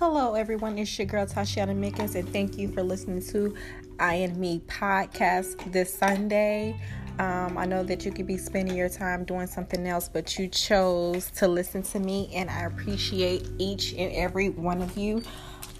[0.00, 0.78] Hello, everyone.
[0.78, 3.56] It's your girl Tashiana Mickens, and thank you for listening to
[3.98, 6.80] I am Me podcast this Sunday.
[7.18, 10.46] Um, I know that you could be spending your time doing something else, but you
[10.46, 15.20] chose to listen to me, and I appreciate each and every one of you.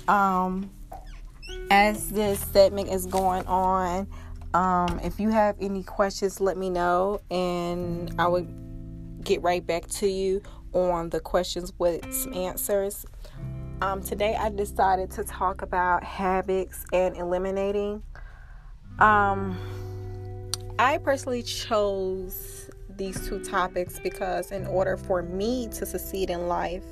[0.08, 0.68] Um,
[1.70, 4.08] as this segment is going on,
[4.52, 8.48] um, if you have any questions, let me know, and I will
[9.22, 10.42] get right back to you
[10.72, 13.06] on the questions with some answers.
[13.80, 18.02] Um, today, I decided to talk about habits and eliminating.
[18.98, 19.56] Um,
[20.80, 26.82] I personally chose these two topics because, in order for me to succeed in life,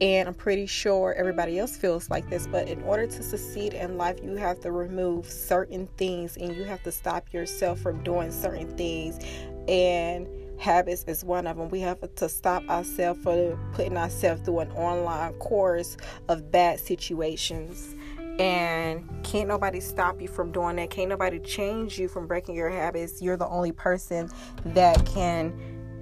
[0.00, 3.98] and I'm pretty sure everybody else feels like this, but in order to succeed in
[3.98, 8.30] life, you have to remove certain things and you have to stop yourself from doing
[8.30, 9.18] certain things.
[9.66, 11.68] And habits is one of them.
[11.68, 15.96] We have to stop ourselves for putting ourselves through an online course
[16.28, 17.94] of bad situations.
[18.38, 20.90] And can't nobody stop you from doing that.
[20.90, 23.20] Can't nobody change you from breaking your habits.
[23.20, 24.30] You're the only person
[24.64, 25.52] that can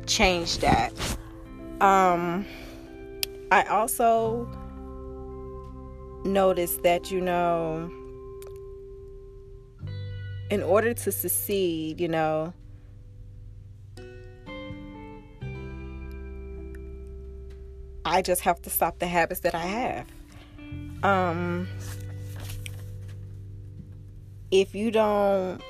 [0.06, 0.92] change that.
[1.80, 2.44] Um,
[3.50, 4.46] I also
[6.24, 7.90] noticed that, you know,
[10.50, 12.52] in order to succeed, you know,
[18.06, 20.06] I just have to stop the habits that I have.
[21.02, 21.66] Um,
[24.52, 25.60] if you don't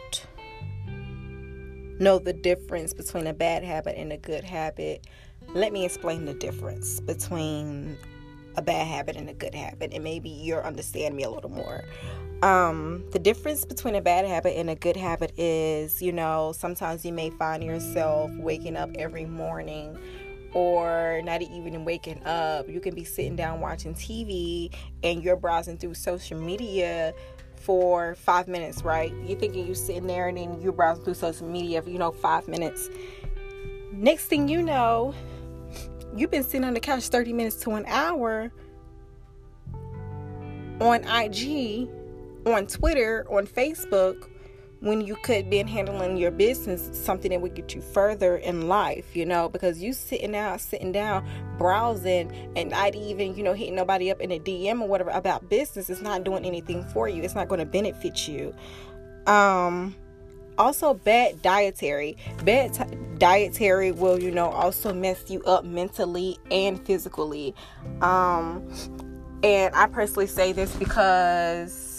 [1.98, 5.06] know the difference between a bad habit and a good habit,
[5.54, 7.96] let me explain the difference between
[8.56, 11.84] a bad habit and a good habit, and maybe you'll understand me a little more.
[12.42, 17.02] Um, the difference between a bad habit and a good habit is, you know, sometimes
[17.02, 19.98] you may find yourself waking up every morning
[20.56, 22.66] or not even waking up.
[22.66, 27.12] You can be sitting down watching TV and you're browsing through social media
[27.56, 29.12] for five minutes, right?
[29.26, 32.10] You're thinking you're sitting there and then you're browsing through social media for, you know,
[32.10, 32.88] five minutes.
[33.92, 35.14] Next thing you know,
[36.16, 38.50] you've been sitting on the couch 30 minutes to an hour
[40.80, 41.86] on IG,
[42.46, 44.30] on Twitter, on Facebook,
[44.86, 49.16] when you could been handling your business something that would get you further in life
[49.16, 51.26] you know because you sitting out sitting down
[51.58, 55.48] browsing and not even you know hitting nobody up in a dm or whatever about
[55.48, 57.22] business is not doing anything for you.
[57.22, 58.54] It's not going to benefit you.
[59.26, 59.94] Um
[60.58, 62.16] also bad dietary.
[62.44, 67.54] Bad t- dietary will you know also mess you up mentally and physically.
[68.02, 68.68] Um
[69.42, 71.95] and i personally say this because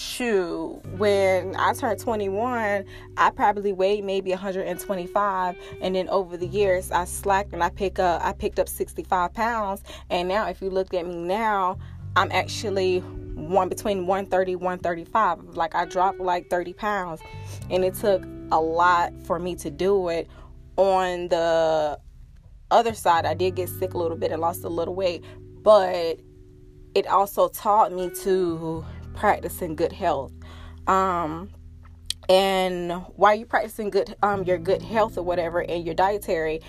[0.00, 2.84] shoot, when I turned 21,
[3.16, 7.98] I probably weighed maybe 125, and then over the years I slacked and I pick
[7.98, 11.78] up I picked up 65 pounds, and now if you look at me now,
[12.16, 17.20] I'm actually one between 130 135 like i dropped like 30 pounds.
[17.70, 20.28] And it took a lot for me to do it.
[20.76, 21.98] On the
[22.70, 25.24] other side i did get sick a little bit and lost a little weight
[25.62, 26.20] but
[26.94, 28.84] it also taught me to
[29.18, 30.32] practicing good health.
[30.86, 31.50] Um,
[32.28, 36.60] and while you're practicing good um your good health or whatever and your dietary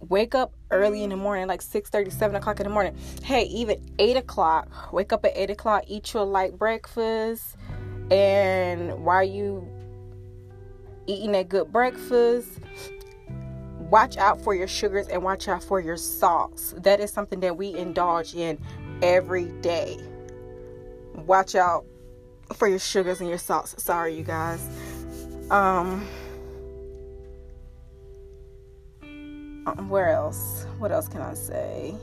[0.00, 2.96] wake up early in the morning like 6 30 7 o'clock in the morning.
[3.22, 7.56] Hey even 8 o'clock wake up at 8 o'clock eat your light breakfast.
[8.10, 9.68] And while you
[11.06, 12.48] eating a good breakfast
[13.90, 16.74] watch out for your sugars and watch out for your salts.
[16.78, 18.58] That is something that we indulge in
[19.02, 19.98] every day
[21.26, 21.84] watch out
[22.54, 23.82] for your sugars and your salts.
[23.82, 24.66] Sorry, you guys.
[25.50, 26.06] Um,
[29.66, 30.66] um where else?
[30.78, 31.94] What else can I say?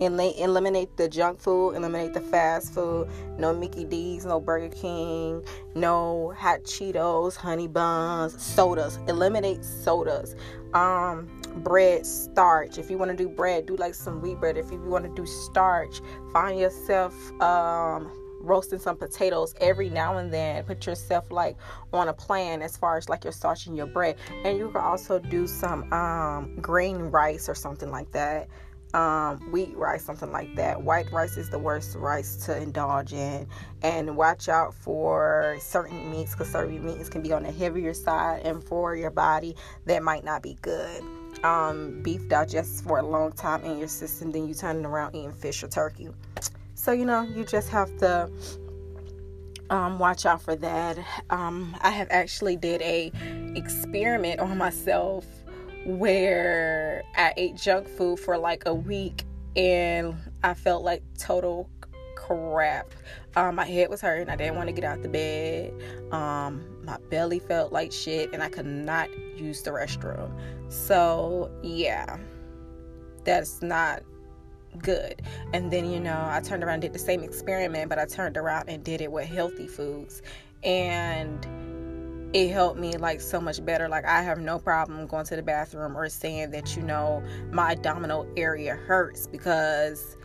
[0.00, 3.08] eliminate the junk food, eliminate the fast food.
[3.36, 5.44] No Mickey D's, no Burger King,
[5.74, 8.98] no hot Cheetos, honey buns, sodas.
[9.08, 10.36] Eliminate sodas.
[10.72, 12.78] Um, bread, starch.
[12.78, 14.56] If you want to do bread, do like some wheat bread.
[14.56, 16.00] If you want to do starch,
[16.32, 18.10] find yourself um
[18.48, 21.56] roasting some potatoes every now and then put yourself like
[21.92, 24.16] on a plan as far as like you're starching your bread.
[24.44, 28.48] And you can also do some um, green rice or something like that
[28.94, 30.82] um, wheat rice something like that.
[30.82, 33.46] White rice is the worst rice to indulge in.
[33.82, 38.42] And watch out for certain meats because certain meats can be on the heavier side
[38.44, 39.56] and for your body
[39.86, 41.02] that might not be good.
[41.44, 45.14] Um, beef digests for a long time in your system then you turn it around
[45.14, 46.08] eating fish or turkey
[46.78, 48.30] so, you know, you just have to
[49.68, 50.96] um, watch out for that.
[51.28, 53.10] Um, I have actually did a
[53.56, 55.26] experiment on myself
[55.84, 59.24] where I ate junk food for like a week
[59.56, 60.14] and
[60.44, 61.68] I felt like total
[62.14, 62.94] crap.
[63.34, 64.28] Um, my head was hurting.
[64.28, 65.74] I didn't want to get out the bed.
[66.12, 70.30] Um, my belly felt like shit, and I could not use the restroom.
[70.68, 72.18] So, yeah,
[73.24, 74.02] that's not
[74.78, 75.22] good.
[75.52, 78.68] And then, you know, I turned around did the same experiment, but I turned around
[78.68, 80.22] and did it with healthy foods.
[80.62, 81.46] And
[82.34, 83.88] it helped me like so much better.
[83.88, 87.72] Like I have no problem going to the bathroom or saying that, you know, my
[87.72, 90.16] abdominal area hurts because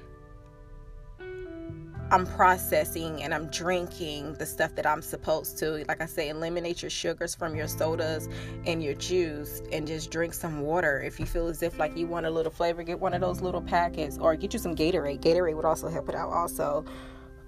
[2.12, 5.84] I'm processing and I'm drinking the stuff that I'm supposed to.
[5.88, 8.30] Like I say, eliminate your sugars from your sodas
[8.66, 11.02] and your juice and just drink some water.
[11.02, 13.42] If you feel as if like you want a little flavor, get one of those
[13.42, 15.22] little packets or get you some Gatorade.
[15.22, 16.86] Gatorade would also help it out also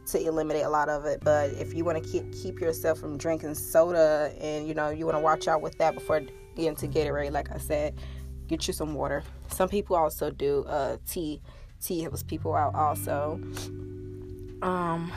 [0.08, 1.20] to eliminate a lot of it.
[1.24, 5.06] But if you want to keep keep yourself from drinking soda and you know you
[5.06, 6.22] want to watch out with that before
[6.56, 7.96] getting to Gatorade, like I said,
[8.48, 9.24] get you some water.
[9.50, 11.42] Some people also do uh, tea.
[11.82, 13.40] Tea helps people out also
[14.66, 15.12] um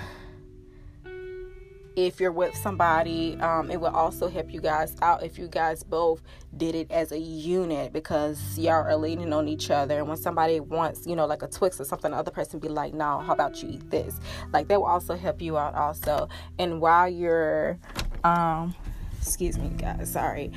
[1.97, 5.83] if you're with somebody um, it will also help you guys out if you guys
[5.83, 6.23] both
[6.57, 9.99] did it as a unit because y'all are leaning on each other.
[9.99, 12.69] And when somebody wants you know like a twix or something the other person be
[12.69, 14.21] like no how about you eat this?
[14.53, 16.29] Like that will also help you out also.
[16.59, 17.81] And while you're
[18.23, 18.77] um
[19.21, 20.53] excuse me guys sorry.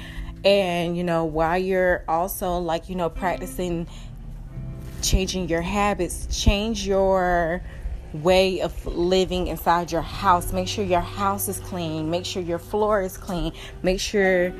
[0.45, 3.87] And you know while you're also like you know practicing
[5.01, 7.63] changing your habits change your
[8.13, 10.51] way of living inside your house.
[10.51, 12.09] Make sure your house is clean.
[12.09, 13.53] Make sure your floor is clean.
[13.83, 14.53] Make sure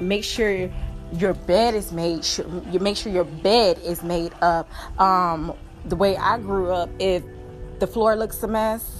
[0.00, 0.70] make sure
[1.12, 4.68] your bed is made sure you make sure your bed is made up.
[5.00, 5.54] Um,
[5.84, 7.22] the way I grew up, if
[7.78, 8.95] the floor looks a mess,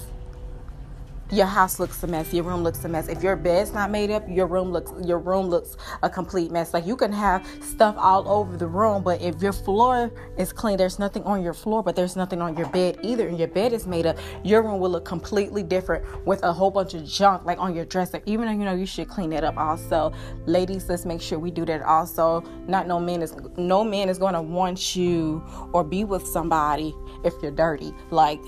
[1.31, 3.07] your house looks a mess your room looks a mess.
[3.07, 6.73] If your bed's not made up your room looks your room looks a complete mess.
[6.73, 10.77] Like you can have stuff all over the room but if your floor is clean
[10.77, 13.73] there's nothing on your floor but there's nothing on your bed either and your bed
[13.73, 17.43] is made up your room will look completely different with a whole bunch of junk
[17.45, 18.21] like on your dresser.
[18.25, 20.13] Even though you know you should clean it up also.
[20.45, 22.41] Ladies let's make sure we do that also.
[22.67, 26.95] Not no man is no man is going to want you or be with somebody
[27.23, 27.93] if you're dirty.
[28.11, 28.39] Like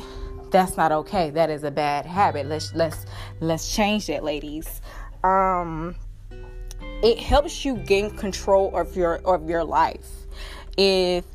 [0.51, 1.29] that's not okay.
[1.29, 2.47] That is a bad habit.
[2.47, 3.05] Let's let's
[3.39, 4.81] let's change that, ladies.
[5.23, 5.95] Um,
[7.03, 10.07] it helps you gain control of your of your life.
[10.77, 11.25] If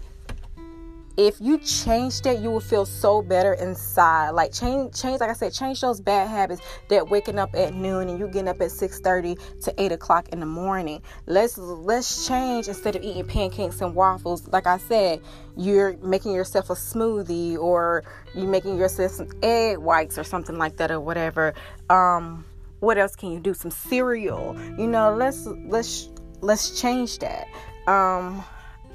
[1.16, 4.31] if you change that, you will feel so better inside.
[4.31, 5.20] Like change, change.
[5.20, 8.49] Like I said, change those bad habits that waking up at noon and you getting
[8.49, 11.02] up at six thirty to eight o'clock in the morning.
[11.26, 14.49] Let's let's change instead of eating pancakes and waffles.
[14.49, 15.20] Like I said,
[15.56, 18.02] you're making yourself a smoothie or
[18.34, 21.55] you're making yourself some egg whites or something like that or whatever.
[21.90, 22.44] Um,
[22.81, 23.55] what else can you do?
[23.55, 24.56] Some cereal.
[24.76, 26.08] You know, let's let's
[26.40, 27.46] let's change that.
[27.87, 28.43] Um,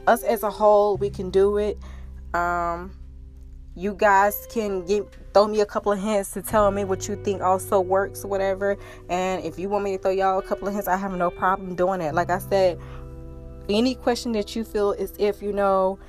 [0.05, 1.77] us as a whole, we can do it.
[2.33, 2.91] Um,
[3.75, 7.15] you guys can give, throw me a couple of hints to tell me what you
[7.23, 8.77] think also works, whatever.
[9.09, 11.29] And if you want me to throw y'all a couple of hints, I have no
[11.29, 12.13] problem doing it.
[12.13, 12.79] Like I said,
[13.69, 15.99] any question that you feel is if you know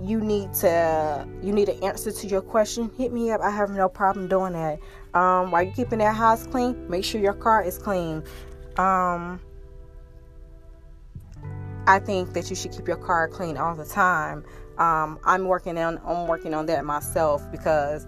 [0.00, 3.70] you need to you need an answer to your question hit me up i have
[3.70, 4.78] no problem doing that
[5.14, 8.22] um, while you're keeping that house clean make sure your car is clean
[8.76, 9.40] um,
[11.88, 14.44] i think that you should keep your car clean all the time
[14.78, 18.06] um, I'm working on I'm working on that myself because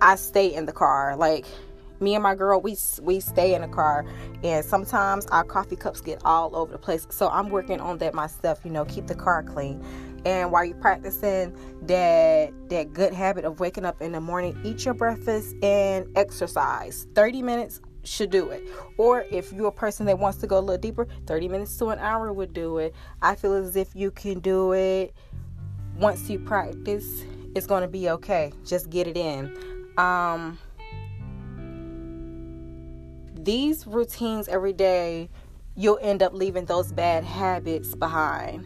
[0.00, 1.16] I stay in the car.
[1.16, 1.46] Like
[2.00, 4.04] me and my girl, we we stay in the car,
[4.42, 7.06] and sometimes our coffee cups get all over the place.
[7.10, 8.60] So I'm working on that myself.
[8.64, 9.84] You know, keep the car clean.
[10.24, 14.84] And while you're practicing that that good habit of waking up in the morning, eat
[14.84, 17.06] your breakfast and exercise.
[17.14, 18.68] 30 minutes should do it.
[18.98, 21.88] Or if you're a person that wants to go a little deeper, 30 minutes to
[21.88, 22.94] an hour would do it.
[23.22, 25.14] I feel as if you can do it
[25.98, 27.24] once you practice,
[27.54, 28.52] it's going to be okay.
[28.64, 29.56] Just get it in.
[29.96, 30.58] Um,
[33.34, 35.30] these routines every day,
[35.74, 38.64] you'll end up leaving those bad habits behind.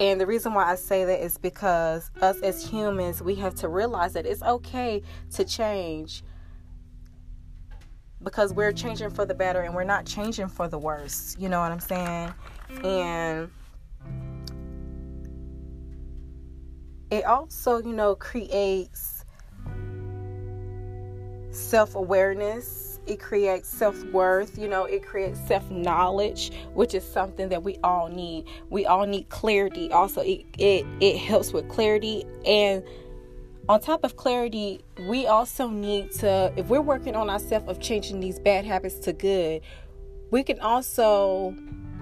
[0.00, 3.68] And the reason why I say that is because us as humans, we have to
[3.68, 6.22] realize that it's okay to change
[8.22, 11.36] because we're changing for the better and we're not changing for the worse.
[11.38, 12.34] You know what I'm saying?
[12.82, 13.50] And
[17.14, 19.24] it also, you know, creates
[21.50, 22.98] self awareness.
[23.06, 27.78] It creates self worth, you know, it creates self knowledge, which is something that we
[27.84, 28.46] all need.
[28.68, 29.92] We all need clarity.
[29.92, 32.24] Also, it, it, it helps with clarity.
[32.44, 32.82] And
[33.68, 38.18] on top of clarity, we also need to, if we're working on ourselves of changing
[38.20, 39.62] these bad habits to good,
[40.30, 41.54] we can also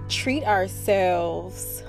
[0.09, 1.83] treat ourselves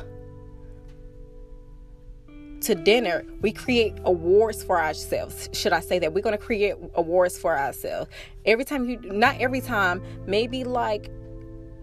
[2.64, 5.48] to dinner, we create awards for ourselves.
[5.52, 6.12] Should I say that?
[6.12, 8.10] We're going to create awards for ourselves.
[8.44, 11.10] Every time you, not every time, maybe like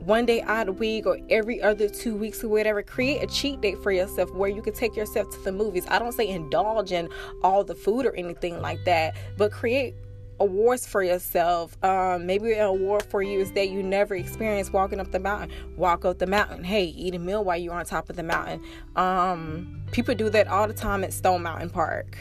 [0.06, 3.62] one day out of week or every other two weeks or whatever create a cheat
[3.62, 6.92] date for yourself where you can take yourself to the movies i don't say indulge
[6.92, 7.08] in
[7.44, 9.94] all the food or anything like that but create
[10.42, 11.78] awards for yourself.
[11.84, 15.52] Um, maybe an award for you is that you never experienced walking up the mountain.
[15.78, 16.64] Walk up the mountain.
[16.64, 18.64] Hey, eat a meal while you're on top of the mountain.
[18.96, 22.18] Um, people do that all the time at Stone Mountain Park,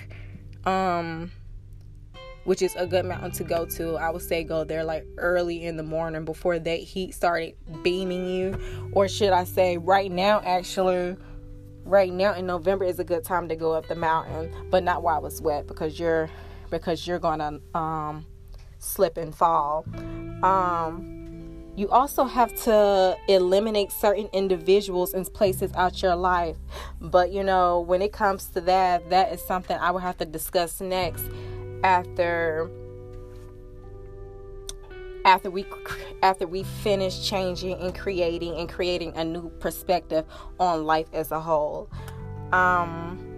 [0.66, 1.32] um,
[2.44, 3.96] which is a good mountain to go to.
[3.96, 8.26] I would say go there like early in the morning before that heat started beaming
[8.28, 11.16] you, or should I say, right now, actually
[11.86, 15.02] right now in November is a good time to go up the mountain, but not
[15.02, 16.28] while it's wet because you're
[16.70, 18.26] because you're going to um,
[18.78, 19.84] slip and fall.
[20.42, 21.20] Um,
[21.76, 26.56] you also have to eliminate certain individuals and places out your life.
[27.00, 30.24] But you know, when it comes to that, that is something I will have to
[30.24, 31.24] discuss next
[31.82, 32.70] after
[35.24, 35.66] after we
[36.22, 40.24] after we finish changing and creating and creating a new perspective
[40.58, 41.90] on life as a whole.
[42.52, 43.29] Um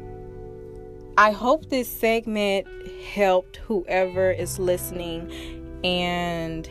[1.19, 2.67] I hope this segment
[3.13, 5.31] helped whoever is listening
[5.85, 6.69] and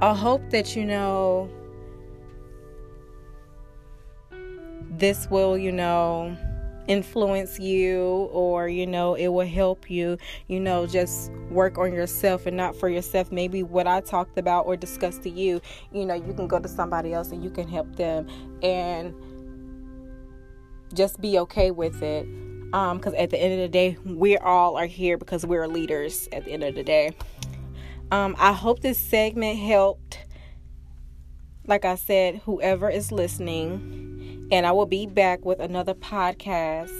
[0.00, 1.50] I hope that you know
[4.98, 6.36] this will, you know,
[6.86, 10.18] influence you or you know it will help you
[10.48, 13.32] you know just work on yourself and not for yourself.
[13.32, 16.68] Maybe what i talked about or discussed to you you know you can go to
[16.68, 18.28] somebody else and you can help them.
[18.62, 19.14] And
[20.94, 22.26] just be okay with it.
[22.66, 26.28] Because um, at the end of the day we all are here because we're leaders
[26.32, 27.14] at the end of the day.
[28.10, 30.18] Um, i hope this segment helped.
[31.66, 36.92] Like i said whoever is listening and i will be back with another podcast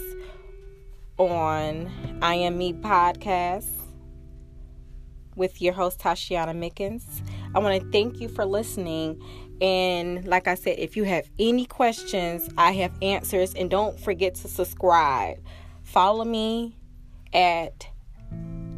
[1.17, 3.69] on i am me podcast
[5.35, 7.21] with your host tashiana mickens.
[7.53, 9.21] I want to thank you for listening
[9.61, 13.53] and like I said, if you have any questions, I have answers.
[13.53, 15.37] And don't forget to subscribe.
[15.83, 16.77] Follow me
[17.33, 17.87] at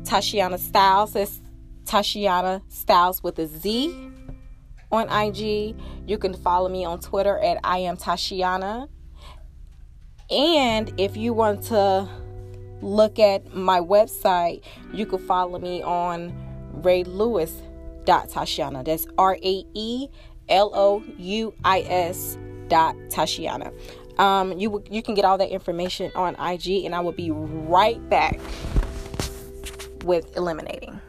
[0.04, 1.16] Tashiana Stylez.
[1.16, 1.42] It's
[1.86, 4.12] Tashiana Stylez with a Z
[4.92, 5.76] on IG.
[6.06, 8.90] You can follow me on Twitter at I am Tashiana.
[10.30, 12.08] And if you want to
[12.82, 16.34] look at my website, you can follow me on
[16.84, 17.52] Rae Louis.
[18.08, 18.86] Tashiana.
[18.86, 20.08] That's R A E
[20.50, 22.38] L O U I S
[22.68, 23.74] dot Tashiana.
[24.20, 28.08] Um, you you can get all that information on IG, and I will be right
[28.10, 28.40] back
[30.04, 31.00] with eliminating.